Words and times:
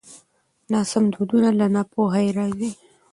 ناسم 0.71 1.03
دودونه 1.13 1.49
له 1.59 1.65
ناپوهۍ 1.75 2.27
راځي. 2.37 2.71